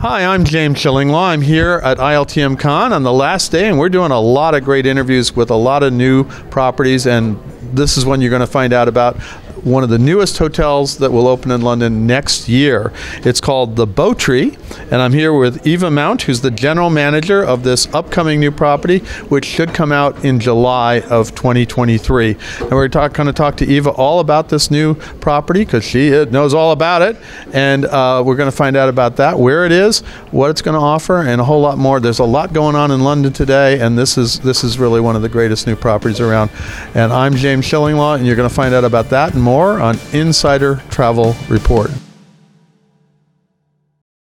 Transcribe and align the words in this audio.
Hi, 0.00 0.24
I'm 0.24 0.44
James 0.44 0.78
Shillinglaw. 0.78 1.24
I'm 1.24 1.42
here 1.42 1.78
at 1.84 1.98
ILTM 1.98 2.58
Cannes 2.58 2.94
on 2.94 3.02
the 3.02 3.12
last 3.12 3.52
day, 3.52 3.68
and 3.68 3.78
we're 3.78 3.90
doing 3.90 4.12
a 4.12 4.18
lot 4.18 4.54
of 4.54 4.64
great 4.64 4.86
interviews 4.86 5.36
with 5.36 5.50
a 5.50 5.54
lot 5.54 5.82
of 5.82 5.92
new 5.92 6.24
properties. 6.48 7.06
And 7.06 7.38
this 7.74 7.98
is 7.98 8.06
one 8.06 8.22
you're 8.22 8.30
going 8.30 8.40
to 8.40 8.46
find 8.46 8.72
out 8.72 8.88
about 8.88 9.18
one 9.64 9.82
of 9.82 9.90
the 9.90 9.98
newest 9.98 10.38
hotels 10.38 10.98
that 10.98 11.12
will 11.12 11.28
open 11.28 11.50
in 11.50 11.60
London 11.60 12.06
next 12.06 12.48
year. 12.48 12.92
It's 13.18 13.40
called 13.40 13.76
the 13.76 13.86
BoTree, 13.86 14.58
and 14.90 15.02
I'm 15.02 15.12
here 15.12 15.32
with 15.32 15.66
Eva 15.66 15.90
Mount, 15.90 16.22
who's 16.22 16.40
the 16.40 16.50
general 16.50 16.90
manager 16.90 17.42
of 17.42 17.62
this 17.62 17.92
upcoming 17.94 18.40
new 18.40 18.50
property, 18.50 18.98
which 19.28 19.44
should 19.44 19.74
come 19.74 19.92
out 19.92 20.24
in 20.24 20.40
July 20.40 21.00
of 21.00 21.34
2023. 21.34 22.36
And 22.60 22.70
we're 22.70 22.88
going 22.88 23.10
to 23.26 23.32
talk 23.32 23.56
to 23.58 23.66
Eva 23.66 23.90
all 23.90 24.20
about 24.20 24.48
this 24.48 24.70
new 24.70 24.94
property 24.94 25.64
because 25.64 25.84
she 25.84 26.14
uh, 26.14 26.24
knows 26.26 26.54
all 26.54 26.72
about 26.72 27.02
it, 27.02 27.16
and 27.52 27.84
uh, 27.84 28.22
we're 28.24 28.36
going 28.36 28.50
to 28.50 28.56
find 28.56 28.76
out 28.76 28.88
about 28.88 29.16
that, 29.16 29.38
where 29.38 29.66
it 29.66 29.72
is, 29.72 30.00
what 30.30 30.50
it's 30.50 30.62
going 30.62 30.74
to 30.76 30.80
offer, 30.80 31.18
and 31.18 31.40
a 31.40 31.44
whole 31.44 31.60
lot 31.60 31.78
more. 31.78 32.00
There's 32.00 32.18
a 32.18 32.24
lot 32.24 32.52
going 32.52 32.76
on 32.76 32.90
in 32.90 33.00
London 33.00 33.32
today, 33.32 33.80
and 33.80 33.98
this 33.98 34.16
is 34.16 34.40
this 34.40 34.64
is 34.64 34.78
really 34.78 35.00
one 35.00 35.16
of 35.16 35.22
the 35.22 35.28
greatest 35.28 35.66
new 35.66 35.76
properties 35.76 36.20
around. 36.20 36.50
And 36.94 37.12
I'm 37.12 37.34
James 37.34 37.66
Shillinglaw, 37.66 38.16
and 38.16 38.26
you're 38.26 38.36
going 38.36 38.48
to 38.48 38.54
find 38.54 38.74
out 38.74 38.84
about 38.84 39.10
that 39.10 39.34
and 39.34 39.42
more 39.42 39.49
more 39.50 39.80
on 39.80 39.98
Insider 40.12 40.80
Travel 40.90 41.34
Report. 41.48 41.90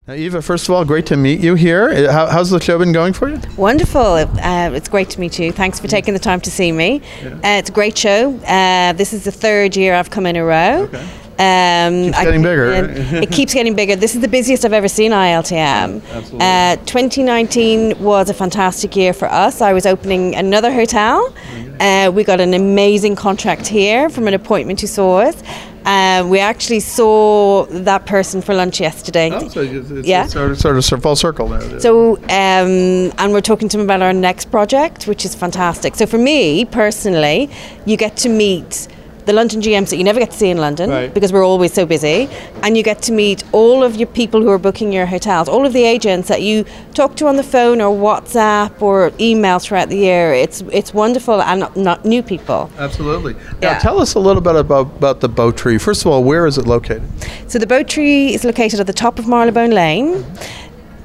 Now, 0.06 0.14
Eva, 0.14 0.40
first 0.40 0.68
of 0.68 0.74
all, 0.74 0.84
great 0.84 1.04
to 1.06 1.16
meet 1.16 1.40
you 1.40 1.56
here. 1.56 1.88
Uh, 1.88 2.12
how, 2.12 2.26
how's 2.26 2.50
the 2.50 2.60
show 2.60 2.78
been 2.78 2.92
going 2.92 3.12
for 3.12 3.28
you? 3.28 3.40
Wonderful. 3.56 4.00
Uh, 4.00 4.70
it's 4.72 4.88
great 4.88 5.10
to 5.10 5.18
meet 5.18 5.36
you. 5.40 5.50
Thanks 5.50 5.80
for 5.80 5.88
taking 5.88 6.14
the 6.14 6.20
time 6.20 6.40
to 6.42 6.50
see 6.50 6.70
me. 6.70 7.02
Yeah. 7.24 7.34
Uh, 7.34 7.58
it's 7.58 7.70
a 7.70 7.72
great 7.72 7.98
show. 7.98 8.36
Uh, 8.46 8.92
this 8.92 9.12
is 9.12 9.24
the 9.24 9.32
third 9.32 9.76
year 9.76 9.94
I've 9.94 10.10
come 10.10 10.26
in 10.26 10.36
a 10.36 10.44
row. 10.44 10.84
Okay. 10.84 11.04
Um, 11.38 12.04
keeps 12.04 12.18
getting 12.18 12.42
bigger. 12.42 12.72
it 12.72 13.30
keeps 13.30 13.52
getting 13.52 13.74
bigger. 13.74 13.94
This 13.94 14.14
is 14.14 14.22
the 14.22 14.28
busiest 14.28 14.64
I've 14.64 14.72
ever 14.72 14.88
seen 14.88 15.12
ILTM. 15.12 16.02
Absolutely. 16.10 16.38
Uh, 16.40 16.76
2019 16.86 18.02
was 18.02 18.30
a 18.30 18.34
fantastic 18.34 18.96
year 18.96 19.12
for 19.12 19.30
us. 19.30 19.60
I 19.60 19.72
was 19.72 19.84
opening 19.84 20.34
another 20.34 20.72
hotel. 20.72 21.34
Uh, 21.78 22.10
we 22.12 22.24
got 22.24 22.40
an 22.40 22.54
amazing 22.54 23.16
contract 23.16 23.66
here 23.66 24.08
from 24.08 24.26
an 24.28 24.34
appointment 24.34 24.80
who 24.80 24.86
saw 24.86 25.18
us. 25.18 25.42
Uh, 25.84 26.26
we 26.26 26.40
actually 26.40 26.80
saw 26.80 27.64
that 27.66 28.06
person 28.06 28.42
for 28.42 28.54
lunch 28.54 28.80
yesterday. 28.80 29.30
Oh, 29.32 29.48
so 29.48 29.60
it's, 29.60 29.90
it's 29.90 30.08
yeah. 30.08 30.26
sort 30.26 30.50
of, 30.50 30.58
sort 30.58 30.76
of 30.76 31.02
full 31.02 31.14
circle 31.14 31.46
there. 31.46 31.78
So, 31.78 32.16
um, 32.16 33.12
and 33.18 33.32
we're 33.32 33.40
talking 33.40 33.68
to 33.68 33.78
him 33.78 33.84
about 33.84 34.02
our 34.02 34.12
next 34.12 34.50
project, 34.50 35.06
which 35.06 35.24
is 35.24 35.36
fantastic. 35.36 35.94
So, 35.94 36.04
for 36.06 36.18
me 36.18 36.64
personally, 36.64 37.50
you 37.84 37.96
get 37.96 38.16
to 38.18 38.28
meet 38.28 38.88
the 39.26 39.32
London 39.32 39.60
GMs 39.60 39.90
that 39.90 39.96
you 39.96 40.04
never 40.04 40.20
get 40.20 40.30
to 40.30 40.36
see 40.36 40.50
in 40.50 40.58
London 40.58 40.88
right. 40.88 41.12
because 41.12 41.32
we're 41.32 41.44
always 41.44 41.72
so 41.72 41.84
busy, 41.84 42.28
and 42.62 42.76
you 42.76 42.82
get 42.82 43.02
to 43.02 43.12
meet 43.12 43.42
all 43.52 43.82
of 43.82 43.96
your 43.96 44.06
people 44.06 44.40
who 44.40 44.48
are 44.50 44.58
booking 44.58 44.92
your 44.92 45.04
hotels, 45.04 45.48
all 45.48 45.66
of 45.66 45.72
the 45.72 45.84
agents 45.84 46.28
that 46.28 46.42
you 46.42 46.64
talk 46.94 47.16
to 47.16 47.26
on 47.26 47.36
the 47.36 47.42
phone 47.42 47.80
or 47.80 47.94
WhatsApp 47.94 48.80
or 48.80 49.12
email 49.20 49.58
throughout 49.58 49.88
the 49.88 49.96
year. 49.96 50.32
It's 50.32 50.62
it's 50.72 50.94
wonderful 50.94 51.42
and 51.42 51.60
not, 51.60 51.76
not 51.76 52.04
new 52.04 52.22
people. 52.22 52.70
Absolutely. 52.78 53.34
Now 53.34 53.72
yeah. 53.72 53.78
tell 53.78 54.00
us 54.00 54.14
a 54.14 54.20
little 54.20 54.42
bit 54.42 54.54
about, 54.54 54.86
about 54.96 55.20
the 55.20 55.28
BoTree. 55.28 55.80
First 55.80 56.02
of 56.02 56.12
all, 56.12 56.22
where 56.22 56.46
is 56.46 56.56
it 56.56 56.66
located? 56.66 57.02
So 57.48 57.58
the 57.58 57.66
BoTree 57.66 58.30
is 58.30 58.44
located 58.44 58.78
at 58.80 58.86
the 58.86 58.92
top 58.92 59.18
of 59.18 59.26
Marylebone 59.26 59.70
Lane. 59.70 60.24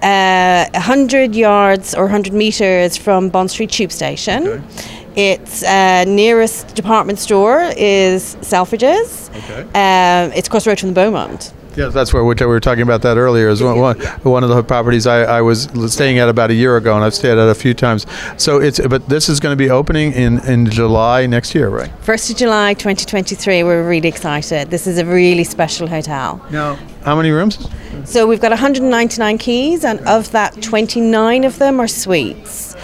Uh, 0.04 0.68
100 0.74 1.36
yards 1.36 1.94
or 1.94 2.04
100 2.04 2.34
metres 2.34 2.98
from 2.98 3.30
Bond 3.30 3.52
Street 3.52 3.70
Tube 3.70 3.92
Station. 3.92 4.48
Okay. 4.48 5.01
Its 5.16 5.64
uh, 5.64 6.06
nearest 6.06 6.76
department 6.76 7.20
store 7.20 7.72
is 7.78 8.36
Selfridges. 8.38 9.30
Okay. 9.30 9.62
Um, 9.62 10.32
it's 10.34 10.48
across 10.48 10.64
the 10.64 10.72
road 10.72 10.80
from 10.80 10.90
the 10.90 10.96
Beaumont. 10.96 11.54
Yes, 11.76 11.94
that's 11.94 12.14
where 12.14 12.24
we 12.24 12.36
were 12.46 12.60
talking 12.60 12.82
about 12.82 13.02
that 13.04 13.18
earlier. 13.18 13.48
Is 13.48 13.64
one, 13.64 13.80
one, 13.80 13.98
one 14.24 14.44
of 14.44 14.50
the 14.50 14.62
properties 14.62 15.08
I, 15.08 15.22
I, 15.22 15.42
was 15.42 15.70
staying 15.88 16.20
at 16.20 16.28
about 16.28 16.50
a 16.50 16.54
year 16.54 16.76
ago, 16.76 16.96
and 16.96 17.04
I've 17.04 17.14
stayed 17.14 17.38
at 17.38 17.50
a 17.50 17.56
few 17.56 17.74
times. 17.74 18.06
So 18.38 18.60
it's 18.60 18.86
but 18.86 19.08
this 19.08 19.30
is 19.30 19.40
going 19.40 19.54
to 19.54 19.58
be 19.58 19.70
opening 19.70 20.12
in, 20.12 20.46
in 20.46 20.70
July 20.70 21.28
next 21.28 21.56
year, 21.56 21.70
right? 21.70 21.90
First 22.02 22.30
of 22.30 22.36
July, 22.36 22.74
2023. 22.74 23.64
We're 23.64 23.88
really 23.88 24.10
excited. 24.10 24.70
This 24.70 24.86
is 24.86 24.98
a 24.98 25.06
really 25.06 25.46
special 25.46 25.88
hotel. 25.88 26.46
Now, 26.52 26.76
how 27.06 27.16
many 27.16 27.32
rooms? 27.32 27.70
So 28.04 28.28
we've 28.28 28.42
got 28.42 28.52
199 28.52 29.38
keys, 29.38 29.86
and 29.86 30.00
of 30.02 30.32
that, 30.32 30.62
29 30.62 31.46
of 31.46 31.58
them 31.58 31.80
are 31.80 31.88
suites. 31.88 32.76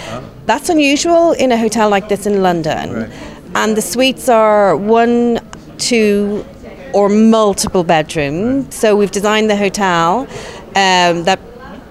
That's 0.48 0.70
unusual 0.70 1.34
in 1.34 1.52
a 1.52 1.58
hotel 1.58 1.90
like 1.90 2.08
this 2.08 2.26
in 2.26 2.42
London. 2.42 2.94
Right. 2.94 3.12
And 3.54 3.76
the 3.76 3.82
suites 3.82 4.30
are 4.30 4.78
one, 4.78 5.40
two, 5.78 6.46
or 6.94 7.10
multiple 7.10 7.84
bedroom. 7.84 8.72
So 8.72 8.96
we've 8.96 9.12
designed 9.12 9.50
the 9.50 9.58
hotel 9.58 10.22
um, 10.68 11.26
that 11.26 11.40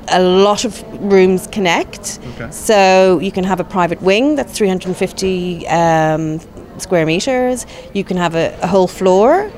a 0.08 0.22
lot 0.22 0.64
of 0.64 0.82
rooms 1.02 1.46
connect. 1.48 2.18
Okay. 2.34 2.50
So 2.50 3.18
you 3.18 3.30
can 3.30 3.44
have 3.44 3.60
a 3.60 3.64
private 3.64 4.00
wing 4.00 4.36
that's 4.36 4.56
350 4.56 5.68
um, 5.68 6.40
square 6.78 7.04
meters. 7.04 7.66
You 7.92 8.04
can 8.04 8.16
have 8.16 8.34
a, 8.34 8.58
a 8.62 8.66
whole 8.66 8.88
floor. 8.88 9.52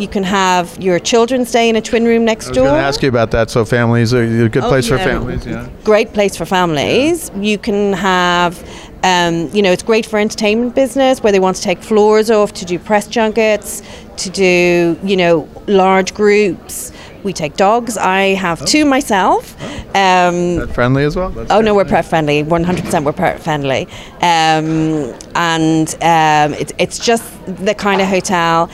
You 0.00 0.08
can 0.08 0.24
have 0.24 0.82
your 0.82 0.98
children 0.98 1.44
stay 1.44 1.68
in 1.68 1.76
a 1.76 1.82
twin 1.82 2.06
room 2.06 2.24
next 2.24 2.52
door. 2.52 2.64
I 2.66 2.68
was 2.68 2.70
going 2.70 2.80
to 2.80 2.86
ask 2.86 3.02
you 3.02 3.08
about 3.10 3.30
that. 3.32 3.50
So 3.50 3.66
families 3.66 4.14
are 4.14 4.22
a 4.22 4.48
good 4.48 4.64
oh, 4.64 4.68
place 4.70 4.88
yeah. 4.88 4.96
for 4.96 5.04
families. 5.04 5.46
Yeah. 5.46 5.68
Great 5.84 6.14
place 6.14 6.34
for 6.38 6.46
families. 6.46 7.30
You 7.36 7.58
can 7.58 7.92
have. 7.92 8.58
Um, 9.02 9.48
you 9.54 9.62
know, 9.62 9.72
it's 9.72 9.82
great 9.82 10.04
for 10.04 10.18
entertainment 10.18 10.74
business 10.74 11.22
where 11.22 11.32
they 11.32 11.40
want 11.40 11.56
to 11.56 11.62
take 11.62 11.82
floors 11.82 12.30
off 12.30 12.52
to 12.54 12.66
do 12.66 12.78
press 12.78 13.08
junkets, 13.08 13.82
to 14.18 14.28
do, 14.28 14.98
you 15.02 15.16
know, 15.16 15.48
large 15.66 16.12
groups. 16.14 16.92
We 17.22 17.32
take 17.34 17.56
dogs. 17.56 17.96
I 17.98 18.34
have 18.34 18.62
oh. 18.62 18.66
two 18.66 18.84
myself. 18.86 19.56
Oh. 19.60 19.76
Um, 19.90 20.66
pet 20.66 20.74
friendly 20.74 21.04
as 21.04 21.16
well? 21.16 21.30
That's 21.30 21.50
oh, 21.50 21.60
no, 21.60 21.74
we're 21.74 21.84
pet 21.84 22.06
friendly. 22.06 22.42
100% 22.42 23.04
we're 23.04 23.12
pet 23.12 23.40
friendly. 23.40 23.86
Um, 24.22 25.14
and 25.34 25.94
um, 26.02 26.58
it, 26.58 26.72
it's 26.78 26.98
just 26.98 27.24
the 27.46 27.74
kind 27.74 28.00
of 28.00 28.08
hotel 28.08 28.70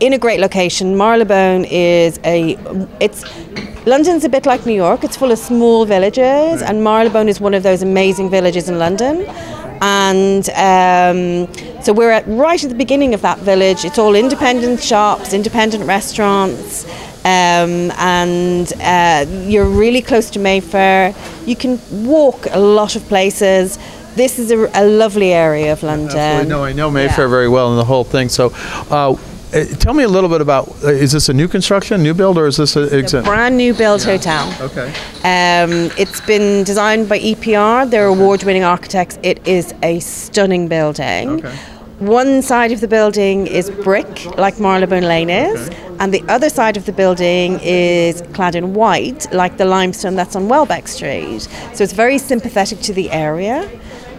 in 0.00 0.12
a 0.12 0.18
great 0.18 0.40
location. 0.40 0.96
Marylebone 0.96 1.64
is 1.64 2.18
a 2.24 2.56
it's 3.00 3.24
London's 3.86 4.24
a 4.24 4.28
bit 4.28 4.46
like 4.46 4.66
New 4.66 4.74
York. 4.74 5.04
It's 5.04 5.16
full 5.16 5.32
of 5.32 5.38
small 5.38 5.84
villages, 5.84 6.62
and 6.62 6.84
Marylebone 6.84 7.28
is 7.28 7.40
one 7.40 7.54
of 7.54 7.62
those 7.62 7.82
amazing 7.82 8.30
villages 8.30 8.68
in 8.68 8.78
London. 8.78 9.24
And 9.82 10.48
um, 10.50 11.82
so 11.82 11.94
we're 11.94 12.10
at, 12.10 12.26
right 12.26 12.62
at 12.62 12.68
the 12.68 12.76
beginning 12.76 13.14
of 13.14 13.22
that 13.22 13.38
village. 13.38 13.84
It's 13.86 13.98
all 13.98 14.14
independent 14.14 14.82
shops, 14.82 15.32
independent 15.32 15.84
restaurants. 15.84 16.84
Um, 17.24 17.90
and 17.98 18.72
uh, 18.80 19.26
you're 19.46 19.68
really 19.68 20.02
close 20.02 20.30
to 20.30 20.38
Mayfair. 20.38 21.14
You 21.46 21.56
can 21.56 21.80
walk 22.06 22.46
a 22.50 22.60
lot 22.60 22.96
of 22.96 23.02
places. 23.04 23.78
This 24.16 24.38
is 24.38 24.50
a, 24.50 24.70
a 24.74 24.84
lovely 24.84 25.32
area 25.32 25.72
of 25.72 25.82
London. 25.82 26.18
Absolutely. 26.18 26.48
No, 26.48 26.64
I 26.64 26.72
know 26.72 26.90
Mayfair 26.90 27.26
yeah. 27.26 27.30
very 27.30 27.48
well 27.48 27.70
and 27.70 27.78
the 27.78 27.84
whole 27.84 28.04
thing. 28.04 28.28
So, 28.28 28.52
uh, 28.90 29.16
uh, 29.52 29.64
tell 29.76 29.94
me 29.94 30.04
a 30.04 30.08
little 30.08 30.30
bit 30.30 30.40
about 30.40 30.68
uh, 30.84 30.88
is 30.88 31.12
this 31.12 31.28
a 31.28 31.32
new 31.32 31.48
construction, 31.48 32.02
new 32.02 32.14
build, 32.14 32.38
or 32.38 32.46
is 32.46 32.56
this 32.56 32.76
a, 32.76 32.82
a 32.82 33.22
brand 33.22 33.56
new 33.56 33.74
build 33.74 34.00
yeah. 34.00 34.16
hotel? 34.16 34.54
Okay. 34.60 34.88
Um, 35.24 35.90
it's 35.98 36.20
been 36.20 36.64
designed 36.64 37.08
by 37.08 37.18
EPR. 37.18 37.90
They're 37.90 38.08
okay. 38.08 38.20
award-winning 38.20 38.64
architects. 38.64 39.18
It 39.22 39.46
is 39.46 39.74
a 39.82 40.00
stunning 40.00 40.68
building. 40.68 41.44
Okay. 41.44 41.56
One 41.98 42.40
side 42.40 42.72
of 42.72 42.80
the 42.80 42.88
building 42.88 43.46
is 43.46 43.70
brick, 43.70 44.24
like 44.38 44.58
Marylebone 44.58 45.02
Lane 45.02 45.28
is, 45.28 45.68
okay. 45.68 45.96
and 45.98 46.14
the 46.14 46.22
other 46.28 46.48
side 46.48 46.78
of 46.78 46.86
the 46.86 46.92
building 46.92 47.60
is 47.60 48.22
clad 48.32 48.54
in 48.54 48.72
white, 48.72 49.30
like 49.34 49.58
the 49.58 49.66
limestone 49.66 50.16
that's 50.16 50.34
on 50.34 50.48
Welbeck 50.48 50.88
Street. 50.88 51.40
So 51.74 51.84
it's 51.84 51.92
very 51.92 52.16
sympathetic 52.16 52.80
to 52.80 52.94
the 52.94 53.10
area. 53.10 53.68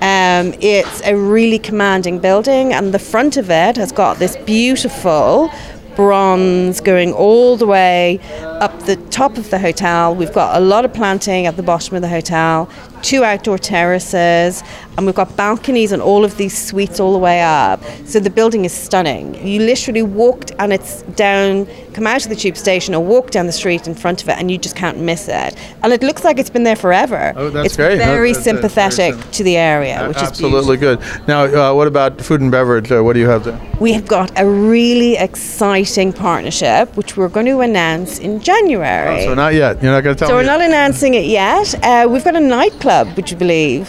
Um, 0.02 0.56
it's 0.60 1.02
a 1.04 1.16
really 1.16 1.60
commanding 1.60 2.18
building, 2.18 2.74
and 2.74 2.92
the 2.92 3.00
front 3.00 3.38
of 3.38 3.52
it 3.52 3.78
has 3.78 3.92
got 3.92 4.18
this 4.18 4.36
beautiful 4.38 5.52
bronze 5.96 6.82
going 6.82 7.14
all 7.14 7.56
the 7.56 7.68
way 7.68 8.20
up 8.42 8.78
the 8.86 8.96
top 9.12 9.38
of 9.38 9.52
the 9.52 9.60
hotel. 9.60 10.16
We've 10.16 10.34
got 10.34 10.58
a 10.58 10.60
lot 10.60 10.86
of 10.86 10.94
planting 10.94 11.46
at 11.46 11.56
the 11.56 11.64
bottom 11.64 11.96
of 11.96 12.02
the 12.02 12.08
hotel, 12.08 12.68
two 13.02 13.24
outdoor 13.24 13.58
terraces, 13.58 14.64
and 14.98 15.06
we've 15.06 15.16
got 15.16 15.36
balconies 15.36 15.94
on 15.94 16.02
all 16.02 16.24
of 16.24 16.38
these 16.38 16.58
suites 16.58 17.00
all 17.00 17.14
the 17.14 17.20
way 17.20 17.42
up. 17.42 17.82
So 18.06 18.20
the 18.20 18.30
building 18.30 18.66
is 18.66 18.74
stunning. 18.74 19.36
You 19.46 19.62
literally 19.62 20.02
walked 20.02 20.52
and 20.60 20.74
it's 20.74 21.02
down, 21.16 21.66
come 21.94 22.06
out 22.06 22.24
of 22.24 22.30
the 22.30 22.36
tube 22.36 22.58
station 22.58 22.94
or 22.94 23.04
walk 23.04 23.32
down 23.32 23.46
the 23.48 23.52
street 23.52 23.88
in 23.88 23.96
front 23.96 24.22
of 24.22 24.30
it, 24.30 24.38
and 24.38 24.52
you 24.52 24.58
just 24.58 24.76
can't 24.76 25.00
miss 25.00 25.28
it. 25.28 25.56
And 25.84 25.94
it 25.94 26.04
looks 26.04 26.24
like 26.24 26.38
it's 26.38 26.50
been 26.50 26.64
there 26.64 26.76
forever. 26.76 27.34
Oh, 27.36 27.50
that's 27.50 27.68
it's 27.68 27.76
great. 27.76 27.98
Very 27.98 28.34
that's, 28.34 28.44
sympathetic 28.44 29.16
very 29.16 29.32
to 29.34 29.44
the 29.44 29.58
area, 29.58 30.08
which 30.08 30.18
absolutely 30.18 30.60
is 30.60 30.70
absolutely 30.70 31.08
good. 31.08 31.28
Now, 31.28 31.72
uh, 31.72 31.74
what 31.74 31.88
about 31.88 32.22
food 32.22 32.42
and 32.42 32.52
beverage? 32.52 32.92
Uh, 32.92 33.02
what 33.02 33.14
do 33.14 33.20
you 33.20 33.28
have 33.28 33.44
there? 33.44 33.60
We 33.80 33.94
have 33.94 34.08
got 34.08 34.32
a 34.40 34.48
really 34.48 35.16
exciting 35.16 36.14
partnership, 36.14 36.96
which 36.96 37.18
we're 37.18 37.30
going 37.30 37.48
to 37.48 37.62
announce 37.62 38.20
in 38.20 38.40
January. 38.40 39.22
Oh, 39.24 39.26
so 39.26 39.34
not 39.34 39.54
yet. 39.54 39.82
You're 39.82 39.92
not 39.92 40.02
going 40.02 40.16
to 40.16 40.20
tell 40.20 40.28
so 40.28 40.38
me. 40.38 40.44
So 40.44 40.48
we're 40.48 40.52
yet. 40.52 40.60
not 40.60 40.68
announcing 40.68 41.14
it 41.16 41.26
yet. 41.26 41.84
Uh, 41.84 42.08
we've 42.10 42.24
got 42.24 42.36
a 42.36 42.40
nightclub 42.40 42.91
nightclub, 42.92 43.16
would 43.16 43.32
you 43.32 43.38
believe? 43.38 43.88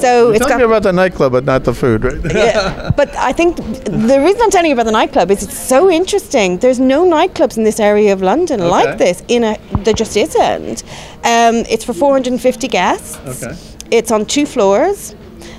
So 0.00 0.30
it's 0.30 0.40
Tell 0.46 0.58
got 0.58 0.62
about 0.62 0.82
the 0.82 0.92
nightclub, 0.92 1.32
but 1.32 1.44
not 1.44 1.64
the 1.64 1.72
food, 1.72 2.04
right? 2.04 2.20
yeah, 2.34 2.90
but 2.96 3.14
I 3.16 3.32
think 3.32 3.56
the 3.56 4.20
reason 4.24 4.40
I'm 4.42 4.50
telling 4.50 4.66
you 4.70 4.74
about 4.74 4.86
the 4.86 4.92
nightclub 4.92 5.30
is 5.30 5.42
it's 5.42 5.58
so 5.58 5.90
interesting. 5.90 6.58
There's 6.58 6.80
no 6.80 7.04
nightclubs 7.04 7.56
in 7.56 7.64
this 7.64 7.80
area 7.80 8.12
of 8.12 8.20
London 8.22 8.60
Okay. 8.60 8.70
like 8.70 8.98
this. 8.98 9.22
In 9.28 9.44
a, 9.44 9.58
there 9.78 9.94
just 9.94 10.16
isn't. 10.16 10.82
Um, 11.24 11.64
it's 11.68 11.84
for 11.84 11.92
450 11.92 12.68
guests. 12.68 13.42
Okay. 13.42 13.56
It's 13.90 14.10
on 14.10 14.26
two 14.26 14.46
floors. 14.46 15.14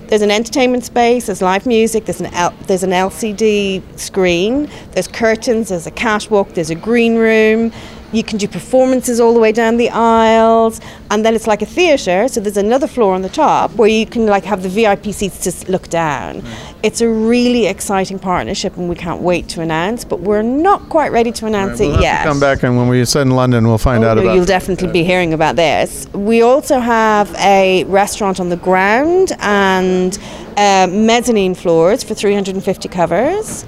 There's 0.08 0.22
an 0.22 0.32
entertainment 0.32 0.86
space. 0.86 1.26
There's 1.26 1.42
live 1.42 1.66
music. 1.66 2.06
There's 2.06 2.22
an 2.22 2.34
L, 2.34 2.54
there's 2.68 2.84
an 2.84 2.92
LCD 2.92 3.82
screen. 4.00 4.70
There's 4.92 5.08
curtains. 5.08 5.70
There's 5.70 5.88
a 5.88 5.92
catwalk. 5.92 6.54
There's 6.54 6.70
a 6.70 6.76
green 6.76 7.16
room. 7.16 7.72
You 8.14 8.24
can 8.24 8.38
do 8.38 8.48
performances 8.48 9.20
all 9.20 9.34
the 9.34 9.40
way 9.40 9.52
down 9.52 9.76
the 9.78 9.90
aisles, 9.90 10.80
and 11.12 11.26
then 11.26 11.36
it's 11.36 11.46
like 11.48 11.62
a 11.62 11.66
theatre. 11.66 12.28
So 12.30 12.40
there's 12.40 12.56
another 12.58 12.88
floor 12.88 13.14
on 13.14 13.22
the 13.22 13.30
top 13.30 13.72
where 13.76 13.90
you 13.90 14.06
can 14.06 14.26
like 14.28 14.46
have 14.46 14.64
the 14.64 14.70
VIP 14.70 15.08
seats 15.14 15.40
to 15.44 15.72
look 15.72 15.90
down. 15.90 16.42
It's 16.84 17.02
a 17.02 17.10
really 17.10 17.66
exciting 17.66 18.18
partnership, 18.20 18.78
and 18.78 18.88
we 18.88 18.96
can't 18.96 19.22
wait 19.22 19.50
to 19.50 19.62
announce. 19.62 20.06
But 20.06 20.22
we're 20.22 20.42
not 20.42 20.88
quite 20.90 21.12
ready 21.12 21.32
to 21.34 21.46
announce 21.48 21.80
we'll 21.80 21.96
it 21.98 22.02
yet. 22.02 22.24
come 22.24 22.40
back, 22.40 22.64
and 22.64 22.78
when 22.78 22.88
we 22.88 23.04
sit 23.04 23.24
in 23.24 23.32
London, 23.32 23.68
we'll 23.68 23.78
find 23.78 24.04
Oh, 24.06 24.10
out 24.10 24.18
no, 24.18 24.24
about 24.24 24.36
You'll 24.36 24.46
definitely 24.46 24.88
be 24.92 25.04
hearing 25.04 25.34
about 25.34 25.58
this. 25.58 26.08
We 26.14 26.42
also 26.44 26.80
have 26.80 27.34
a 27.36 27.84
restaurant 27.86 28.40
on 28.40 28.48
the 28.50 28.58
ground 28.58 29.34
and 29.40 30.18
uh, 30.56 30.88
mezzanine 30.90 31.56
floors 31.56 32.04
for 32.04 32.14
350 32.14 32.88
covers. 32.90 33.66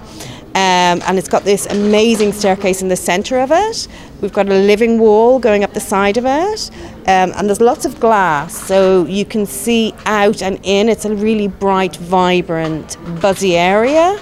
Um, 0.55 1.01
and 1.05 1.19
it's 1.19 1.27
got 1.27 1.43
this 1.43 1.67
amazing 1.67 2.33
staircase 2.33 2.81
in 2.81 2.87
the 2.87 2.95
centre 2.95 3.37
of 3.37 3.51
it. 3.51 3.87
We've 4.19 4.33
got 4.33 4.47
a 4.47 4.55
living 4.55 4.97
wall 4.97 5.39
going 5.39 5.63
up 5.63 5.73
the 5.73 5.79
side 5.79 6.17
of 6.17 6.25
it, 6.25 6.71
um, 7.07 7.31
and 7.35 7.47
there's 7.47 7.61
lots 7.61 7.85
of 7.85 7.99
glass, 7.99 8.57
so 8.67 9.05
you 9.05 9.25
can 9.25 9.45
see 9.45 9.93
out 10.05 10.41
and 10.41 10.59
in. 10.63 10.89
It's 10.89 11.05
a 11.05 11.13
really 11.13 11.47
bright, 11.47 11.95
vibrant, 11.97 12.97
buzzy 13.21 13.55
area. 13.55 14.19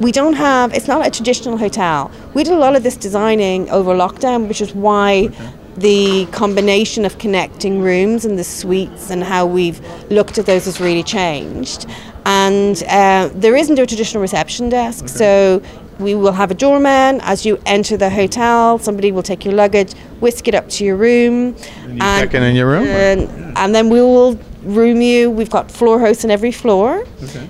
We 0.00 0.12
don't 0.12 0.32
have, 0.32 0.74
it's 0.74 0.88
not 0.88 1.06
a 1.06 1.10
traditional 1.10 1.56
hotel. 1.56 2.10
We 2.34 2.42
did 2.42 2.54
a 2.54 2.58
lot 2.58 2.74
of 2.74 2.82
this 2.82 2.96
designing 2.96 3.70
over 3.70 3.94
lockdown, 3.94 4.48
which 4.48 4.60
is 4.60 4.74
why 4.74 5.28
the 5.76 6.26
combination 6.32 7.04
of 7.04 7.18
connecting 7.18 7.80
rooms 7.80 8.24
and 8.24 8.38
the 8.38 8.44
suites 8.44 9.10
and 9.10 9.22
how 9.22 9.46
we've 9.46 9.80
looked 10.10 10.36
at 10.36 10.46
those 10.46 10.64
has 10.64 10.80
really 10.80 11.02
changed. 11.02 11.86
And 12.30 12.82
uh, 12.84 13.28
there 13.34 13.56
isn't 13.56 13.78
a 13.78 13.86
traditional 13.86 14.20
reception 14.22 14.68
desk, 14.68 15.08
so 15.08 15.60
we 15.98 16.14
will 16.14 16.32
have 16.32 16.50
a 16.50 16.54
doorman 16.54 17.20
as 17.22 17.44
you 17.44 17.58
enter 17.66 17.96
the 17.96 18.08
hotel. 18.08 18.78
Somebody 18.78 19.10
will 19.10 19.24
take 19.24 19.44
your 19.44 19.54
luggage, 19.54 19.92
whisk 20.20 20.46
it 20.46 20.54
up 20.54 20.68
to 20.76 20.84
your 20.84 20.96
room, 20.96 21.56
you 21.88 21.98
check 21.98 22.34
in 22.34 22.42
in 22.44 22.54
your 22.54 22.68
room, 22.68 22.86
and, 22.86 23.58
and 23.58 23.74
then 23.74 23.88
we 23.90 24.00
will 24.00 24.38
room 24.62 25.00
you. 25.00 25.28
We've 25.30 25.50
got 25.50 25.70
floor 25.72 25.98
hosts 25.98 26.24
on 26.24 26.30
every 26.30 26.52
floor, 26.52 27.04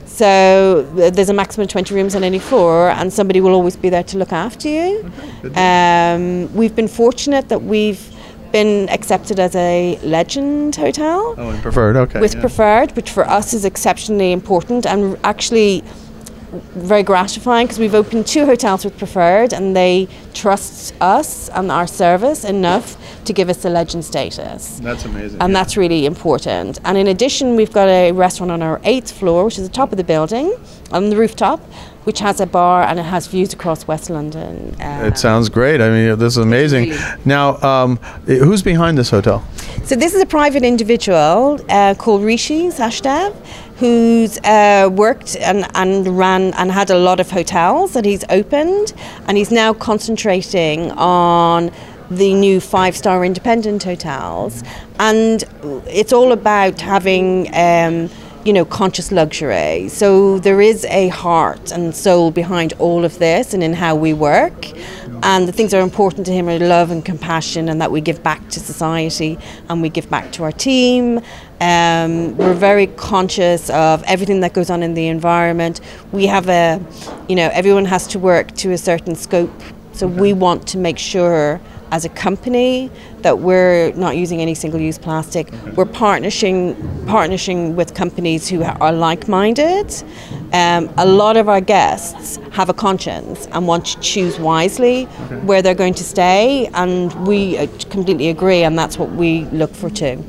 so 0.07 0.91
th- 0.97 1.13
there's 1.15 1.29
a 1.29 1.35
maximum 1.35 1.65
of 1.65 1.71
20 1.71 1.95
rooms 1.95 2.15
on 2.15 2.25
any 2.25 2.39
floor, 2.39 2.89
and 2.91 3.13
somebody 3.13 3.41
will 3.43 3.55
always 3.55 3.77
be 3.77 3.91
there 3.91 4.05
to 4.05 4.17
look 4.17 4.33
after 4.33 4.69
you. 4.69 5.11
Um, 5.57 6.53
we've 6.55 6.75
been 6.75 6.89
fortunate 6.89 7.49
that 7.51 7.63
we've 7.63 8.01
been 8.53 8.89
accepted 8.89 9.39
as 9.41 9.55
a 9.57 9.99
legend 10.03 10.77
hotel 10.77 11.35
Oh, 11.39 11.51
and 11.51 11.63
preferred. 11.63 11.97
Okay. 11.97 12.21
with 12.21 12.35
yeah. 12.35 12.41
preferred, 12.41 12.93
which 12.97 13.11
for 13.11 13.29
us 13.29 13.53
is 13.53 13.65
exceptionally 13.65 14.33
important 14.33 14.87
and 14.87 15.19
actually 15.25 15.83
very 16.75 17.03
gratifying 17.05 17.67
because 17.67 17.79
we've 17.79 17.95
opened 17.95 18.27
two 18.27 18.45
hotels 18.45 18.85
with 18.85 18.99
preferred 18.99 19.53
and 19.53 19.77
they 19.77 20.09
trust 20.35 20.93
us 21.01 21.49
and 21.51 21.71
our 21.71 21.87
service 21.87 22.45
enough 22.45 22.97
to 23.25 23.33
give 23.33 23.49
us 23.49 23.59
the 23.63 23.71
legend 23.71 24.05
status. 24.05 24.81
That's 24.81 25.05
amazing. 25.05 25.41
And 25.41 25.53
yeah. 25.53 25.61
that's 25.61 25.77
really 25.77 26.07
important. 26.07 26.81
And 26.85 26.99
in 26.99 27.07
addition, 27.07 27.55
we've 27.55 27.73
got 27.73 27.89
a 27.89 28.11
restaurant 28.13 28.51
on 28.51 28.63
our 28.63 28.81
eighth 28.83 29.13
floor, 29.13 29.45
which 29.45 29.59
is 29.59 29.69
the 29.69 29.73
top 29.73 29.93
of 29.93 29.97
the 29.97 30.05
building, 30.05 30.53
on 30.91 31.11
the 31.11 31.17
rooftop, 31.17 31.61
which 32.05 32.19
has 32.21 32.41
a 32.41 32.47
bar 32.47 32.83
and 32.83 32.99
it 32.99 33.05
has 33.05 33.27
views 33.27 33.53
across 33.53 33.87
West 33.87 34.11
London. 34.11 34.75
It 34.81 35.19
sounds 35.19 35.49
great. 35.49 35.81
I 35.81 35.91
mean, 35.91 36.19
this 36.19 36.37
is 36.37 36.39
amazing. 36.39 36.91
Really. 36.91 37.03
Now, 37.25 37.57
um, 37.63 37.97
who's 38.27 38.63
behind 38.63 38.97
this 38.97 39.11
hotel? 39.11 39.45
So 39.85 39.97
this 39.97 40.15
is 40.15 40.23
a 40.23 40.27
private 40.27 40.63
individual 40.63 41.61
uh, 41.69 41.95
called 41.95 42.23
Rishi 42.23 42.69
Sachdev, 42.69 43.35
who's 43.77 44.39
uh, 44.39 44.89
worked 44.93 45.37
and, 45.37 45.67
and 45.75 46.19
ran 46.19 46.55
and 46.55 46.71
had 46.71 46.91
a 46.91 46.99
lot 46.99 47.21
of 47.21 47.31
hotels 47.31 47.93
that 47.93 48.05
he's 48.05 48.25
opened, 48.31 48.93
and 49.27 49.37
he's 49.37 49.51
now 49.51 49.73
concentrating 49.73 50.91
on 50.93 51.71
the 52.11 52.35
new 52.35 52.61
five-star 52.61 53.25
independent 53.25 53.83
hotels, 53.85 54.63
and 54.99 55.45
it's 55.87 56.13
all 56.13 56.33
about 56.33 56.81
having. 56.81 57.49
Um, 57.55 58.11
you 58.45 58.53
know, 58.53 58.65
conscious 58.65 59.13
luxury. 59.13 59.89
So 59.89 60.39
there 60.39 60.61
is 60.61 60.85
a 60.87 61.09
heart 61.09 61.73
and 61.73 61.95
soul 61.95 62.31
behind 62.31 62.73
all 62.79 63.05
of 63.05 63.19
this 63.19 63.53
and 63.55 63.63
in 63.63 63.75
how 63.75 63.95
we 63.95 64.13
work. 64.13 64.67
And 65.23 65.47
the 65.47 65.53
things 65.53 65.73
that 65.73 65.81
are 65.81 65.83
important 65.83 66.25
to 66.27 66.33
him 66.33 66.49
are 66.49 66.59
love 66.59 66.91
and 66.91 67.05
compassion, 67.05 67.69
and 67.69 67.79
that 67.83 67.93
we 67.93 68.01
give 68.01 68.23
back 68.23 68.49
to 68.49 68.61
society 68.61 69.39
and 69.69 69.83
we 69.83 69.91
give 69.91 70.09
back 70.09 70.33
to 70.33 70.45
our 70.45 70.53
team. 70.53 71.21
Um, 71.61 72.35
we're 72.39 72.55
very 72.55 72.87
conscious 72.87 73.69
of 73.69 74.03
everything 74.05 74.41
that 74.41 74.55
goes 74.55 74.71
on 74.71 74.83
in 74.83 74.95
the 74.95 75.09
environment. 75.09 75.83
We 76.11 76.27
have 76.27 76.49
a, 76.49 76.81
you 77.29 77.37
know, 77.37 77.51
everyone 77.53 77.85
has 77.85 78.07
to 78.09 78.19
work 78.19 78.55
to 78.57 78.73
a 78.73 78.79
certain 78.79 79.15
scope. 79.15 79.53
So 79.93 80.07
we 80.07 80.33
want 80.33 80.67
to 80.69 80.79
make 80.79 80.97
sure 80.97 81.61
as 81.91 82.05
a 82.05 82.09
company 82.09 82.91
that 83.19 83.39
we're 83.39 83.93
not 83.93 84.17
using 84.17 84.41
any 84.41 84.55
single-use 84.55 84.99
plastic. 84.99 85.51
We're 85.77 85.85
partnering 85.85 86.75
partnering 87.05 87.75
with 87.75 87.95
companies 87.95 88.49
who 88.49 88.63
are 88.63 88.93
like-minded. 88.93 89.93
Um, 90.53 90.93
a 90.97 91.07
lot 91.07 91.37
of 91.37 91.49
our 91.49 91.61
guests 91.61 92.39
have 92.53 92.69
a 92.69 92.75
conscience 92.75 93.47
and 93.53 93.67
want 93.67 93.87
to 93.87 94.01
choose 94.01 94.39
wisely 94.39 95.05
where 95.45 95.63
they're 95.63 95.75
going 95.75 95.95
to 95.95 96.05
stay, 96.05 96.69
and 96.75 97.15
we 97.27 97.59
uh, 97.59 97.67
completely 97.91 98.29
agree, 98.29 98.63
and 98.63 98.79
that's 98.79 98.99
what 98.99 99.11
we 99.11 99.45
look 99.47 99.75
for 99.75 99.91
too. 99.91 100.25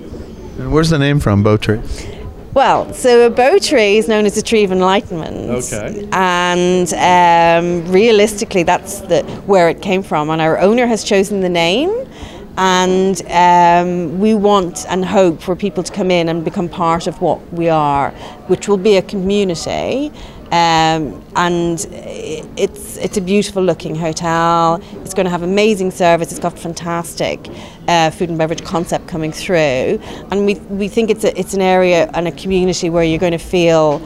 And 0.58 0.72
where's 0.72 0.90
the 0.90 1.00
name 1.00 1.20
from, 1.20 1.44
BoTree? 1.44 2.21
Well, 2.54 2.94
so 2.94 3.28
a 3.28 3.30
bo 3.30 3.60
tree 3.60 3.98
is 3.98 4.10
known 4.10 4.26
as 4.26 4.38
a 4.38 4.42
tree 4.42 4.66
of 4.66 4.74
enlightenment. 4.74 5.64
Okay. 5.64 6.08
And 6.12 6.94
um, 6.94 7.90
realistically, 7.92 8.64
that's 8.64 9.00
the, 9.02 9.24
where 9.46 9.70
it 9.70 9.82
came 9.82 10.04
from. 10.04 10.30
And 10.30 10.42
our 10.42 10.60
owner 10.60 10.86
has 10.86 11.04
chosen 11.06 11.40
the 11.40 11.50
name. 11.50 12.08
And 12.58 13.22
um, 13.32 14.20
we 14.20 14.36
want 14.36 14.86
and 14.90 15.06
hope 15.06 15.42
for 15.42 15.56
people 15.56 15.84
to 15.84 15.92
come 15.94 16.12
in 16.12 16.28
and 16.28 16.44
become 16.44 16.68
part 16.68 17.08
of 17.08 17.22
what 17.22 17.40
we 17.54 17.70
are, 17.70 18.12
which 18.48 18.68
will 18.68 18.78
be 18.78 18.98
a 18.98 19.02
community. 19.02 20.12
Um, 20.52 21.24
and 21.38 21.88
it's 22.58 22.98
it's 22.98 23.16
a 23.16 23.22
beautiful 23.22 23.64
looking 23.64 23.96
hotel. 23.96 24.82
It's 25.02 25.14
going 25.14 25.26
to 25.26 25.30
have 25.30 25.44
amazing 25.44 25.92
service. 25.92 26.30
It's 26.32 26.42
got 26.42 26.60
fantastic 26.60 27.40
uh, 27.88 28.10
food 28.10 28.30
and 28.30 28.38
beverage 28.38 28.64
concept 28.66 29.08
coming 29.08 29.32
through, 29.32 30.00
and 30.30 30.46
we 30.46 30.56
we 30.70 30.90
think 30.90 31.10
it's 31.10 31.24
a, 31.24 31.40
it's 31.40 31.54
an 31.54 31.62
area 31.62 32.10
and 32.14 32.28
a 32.28 32.32
community 32.34 32.90
where 32.90 33.04
you're 33.04 33.18
going 33.18 33.32
to 33.32 33.38
feel, 33.38 34.02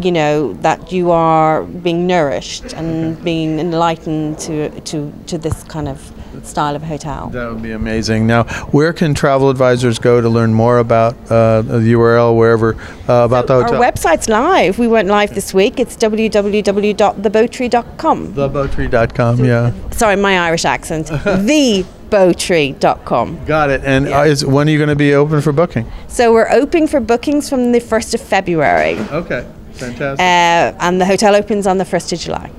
you 0.00 0.12
know, 0.12 0.52
that 0.62 0.92
you 0.92 1.10
are 1.10 1.64
being 1.64 2.06
nourished 2.06 2.74
and 2.74 3.22
being 3.24 3.58
enlightened 3.58 4.38
to 4.38 4.80
to 4.82 5.12
to 5.26 5.36
this 5.36 5.64
kind 5.64 5.88
of 5.88 6.12
style 6.46 6.74
of 6.76 6.82
hotel. 6.82 7.28
That 7.30 7.50
would 7.52 7.62
be 7.62 7.72
amazing. 7.72 8.26
Now, 8.26 8.44
where 8.72 8.92
can 8.92 9.14
travel 9.14 9.48
advisors 9.50 9.98
go 9.98 10.20
to 10.20 10.28
learn 10.28 10.52
more 10.54 10.78
about 10.78 11.14
uh, 11.30 11.62
the 11.62 11.78
URL, 11.92 12.36
wherever, 12.36 12.74
uh, 13.08 13.24
about 13.24 13.46
the 13.46 13.54
hotel? 13.62 13.82
Our 13.82 13.90
website's 13.92 14.28
live. 14.28 14.78
We 14.78 14.86
went 14.88 15.08
live 15.08 15.34
this 15.34 15.52
week. 15.54 15.78
It's 15.80 15.96
www.thebotree.com. 15.96 18.34
Thebotree.com, 18.34 19.44
yeah. 19.44 19.72
Sorry, 19.90 20.16
my 20.16 20.38
Irish 20.38 20.64
accent. 20.64 21.06
Thebotree.com. 21.08 23.44
Got 23.44 23.70
it. 23.70 23.82
And 23.84 24.06
Yeah. 24.08 24.20
uh, 24.20 24.24
is, 24.24 24.44
when 24.44 24.68
are 24.68 24.70
you 24.70 24.78
going 24.78 24.88
to 24.88 24.96
be 24.96 25.14
open 25.14 25.40
for 25.40 25.52
booking? 25.52 25.90
So 26.08 26.32
we're 26.32 26.50
open 26.50 26.86
for 26.86 27.00
bookings 27.00 27.48
from 27.48 27.72
the 27.72 27.80
1st 27.80 28.14
of 28.14 28.20
February. 28.20 28.98
Okay, 29.10 29.46
fantastic. 29.72 30.20
Uh, 30.20 30.72
and 30.84 31.00
the 31.00 31.06
hotel 31.06 31.34
opens 31.34 31.66
on 31.66 31.78
the 31.78 31.84
1st 31.84 32.12
of 32.14 32.18
July. 32.20 32.50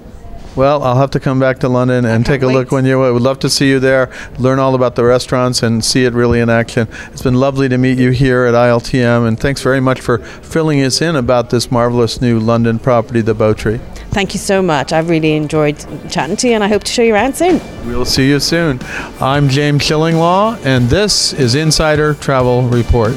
Well, 0.56 0.84
I'll 0.84 0.98
have 0.98 1.12
to 1.12 1.20
come 1.20 1.40
back 1.40 1.60
to 1.60 1.70
London 1.70 2.06
and 2.06 2.26
take 2.26 2.42
a 2.42 2.46
can't 2.46 2.54
look 2.54 2.72
when 2.72 2.86
you. 2.86 3.04
I 3.04 3.12
would 3.12 3.22
love 3.22 3.40
to 3.40 3.50
see 3.50 3.70
you 3.70 3.80
there, 3.80 4.12
learn 4.38 4.60
all 4.60 4.76
about 4.76 4.96
the 4.96 5.04
restaurants, 5.04 5.64
and 5.64 5.84
see 5.84 6.06
it 6.06 6.14
really 6.14 6.40
in 6.40 6.50
action. 6.50 6.88
It's 7.12 7.22
been 7.22 7.36
lovely 7.36 7.70
to 7.70 7.78
meet 7.78 7.98
you 7.98 8.12
here 8.12 8.46
at 8.46 8.54
ILTM, 8.54 9.28
and 9.28 9.40
thanks 9.40 9.62
very 9.62 9.80
much 9.80 10.02
for 10.02 10.18
filling 10.18 10.84
us 10.84 11.02
in 11.02 11.16
about 11.16 11.50
this 11.50 11.72
marvelous 11.72 12.20
new 12.22 12.40
London 12.40 12.80
property, 12.80 13.22
the 13.22 13.36
BoTree. 13.36 13.80
Thank 14.12 14.34
you 14.34 14.40
so 14.40 14.62
much. 14.62 14.92
I've 14.92 15.10
really 15.10 15.36
enjoyed 15.36 15.78
chatting 16.10 16.36
to 16.38 16.48
you 16.48 16.56
and 16.56 16.64
I 16.64 16.68
hope 16.68 16.84
to 16.84 16.92
show 16.92 17.04
you 17.04 17.14
around 17.14 17.36
soon. 17.36 17.62
We'll 17.86 18.06
see 18.06 18.28
you 18.28 18.40
soon. 18.40 18.80
I'm 19.22 19.50
James 19.50 19.84
Shillinglaw, 19.84 20.66
and 20.66 20.90
this 20.90 21.32
is 21.32 21.54
Insider 21.54 22.16
Travel 22.16 22.64
Report. 22.64 23.14